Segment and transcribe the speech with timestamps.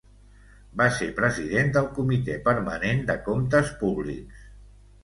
[0.81, 4.53] Va ser president del comitè permanent de comptes públics.